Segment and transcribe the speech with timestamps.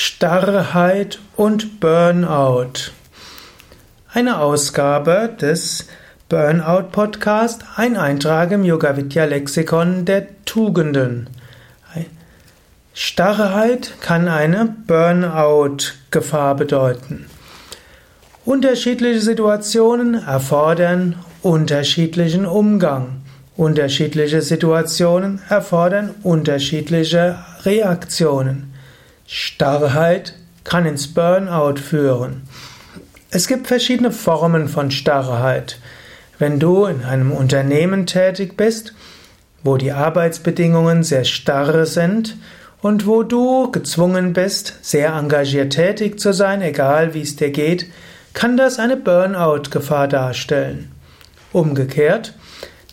[0.00, 2.92] Starrheit und Burnout.
[4.12, 5.88] Eine Ausgabe des
[6.28, 11.28] Burnout Podcast, ein Eintrag im Yoga Vidya Lexikon der Tugenden.
[12.94, 17.26] Starrheit kann eine Burnout-Gefahr bedeuten.
[18.44, 23.22] Unterschiedliche Situationen erfordern unterschiedlichen Umgang.
[23.56, 27.34] Unterschiedliche Situationen erfordern unterschiedliche
[27.64, 28.67] Reaktionen.
[29.30, 30.32] Starrheit
[30.64, 32.44] kann ins Burnout führen.
[33.28, 35.78] Es gibt verschiedene Formen von Starrheit.
[36.38, 38.94] Wenn du in einem Unternehmen tätig bist,
[39.62, 42.38] wo die Arbeitsbedingungen sehr starr sind
[42.80, 47.84] und wo du gezwungen bist, sehr engagiert tätig zu sein, egal wie es dir geht,
[48.32, 50.90] kann das eine Burnout-Gefahr darstellen.
[51.52, 52.32] Umgekehrt,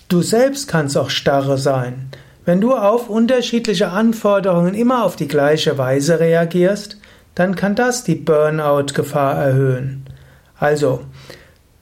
[0.09, 2.09] du selbst kannst auch starre sein.
[2.45, 6.97] Wenn du auf unterschiedliche Anforderungen immer auf die gleiche Weise reagierst,
[7.33, 10.05] dann kann das die Burnout-Gefahr erhöhen.
[10.57, 11.01] Also,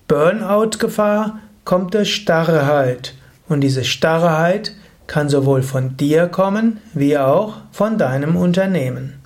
[0.08, 3.14] Burnout-Gefahr kommt durch Starrheit
[3.50, 4.74] und diese Starrheit
[5.06, 9.22] kann sowohl von dir kommen wie auch von deinem Unternehmen.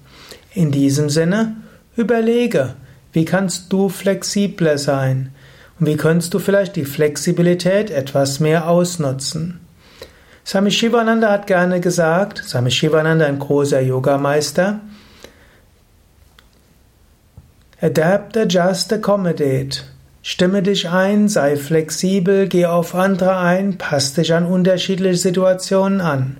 [0.53, 1.55] In diesem Sinne,
[1.95, 2.73] überlege,
[3.13, 5.33] wie kannst du flexibler sein
[5.79, 9.59] und wie kannst du vielleicht die Flexibilität etwas mehr ausnutzen.
[10.47, 14.79] Swami Shivananda hat gerne gesagt, Swami Shivananda, ein großer Yogameister,
[17.81, 19.83] Adapt, adjust, accommodate.
[20.21, 26.37] Stimme dich ein, sei flexibel, geh auf andere ein, pass dich an unterschiedliche Situationen an.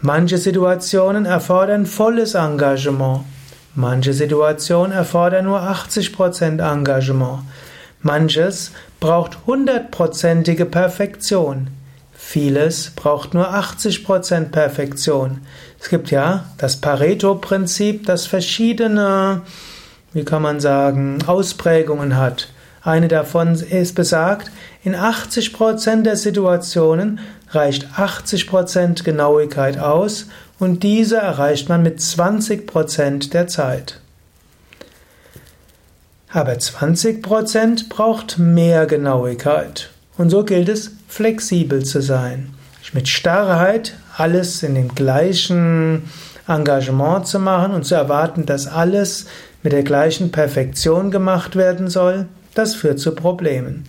[0.00, 3.26] Manche Situationen erfordern volles Engagement.
[3.74, 7.40] Manche Situationen erfordern nur 80% Engagement.
[8.00, 11.68] Manches braucht hundertprozentige Perfektion.
[12.24, 15.42] Vieles braucht nur 80% Perfektion.
[15.78, 19.42] Es gibt ja das Pareto-Prinzip, das verschiedene,
[20.14, 22.48] wie kann man sagen, Ausprägungen hat.
[22.80, 24.50] Eine davon ist besagt,
[24.82, 27.18] in 80% der Situationen
[27.50, 30.26] reicht 80% Genauigkeit aus
[30.58, 34.00] und diese erreicht man mit 20% der Zeit.
[36.30, 39.90] Aber 20% braucht mehr Genauigkeit.
[40.16, 42.54] Und so gilt es, flexibel zu sein.
[42.94, 46.04] Mit Starrheit alles in dem gleichen
[46.48, 49.26] Engagement zu machen und zu erwarten, dass alles
[49.62, 53.84] mit der gleichen Perfektion gemacht werden soll, das führt zu Problemen.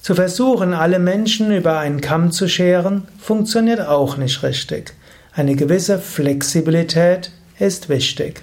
[0.00, 4.94] Zu versuchen, alle Menschen über einen Kamm zu scheren, funktioniert auch nicht richtig.
[5.34, 8.42] Eine gewisse Flexibilität ist wichtig.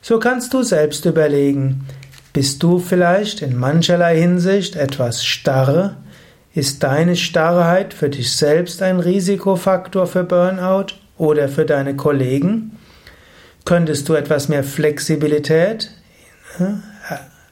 [0.00, 1.86] So kannst du selbst überlegen,
[2.32, 5.96] bist du vielleicht in mancherlei Hinsicht etwas starr
[6.56, 12.78] ist deine Starrheit für dich selbst ein Risikofaktor für Burnout oder für deine Kollegen?
[13.66, 15.90] Könntest du etwas mehr Flexibilität
[16.58, 16.64] äh,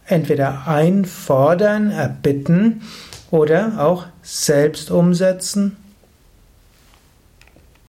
[0.06, 2.80] entweder einfordern, erbitten
[3.30, 5.76] oder auch selbst umsetzen?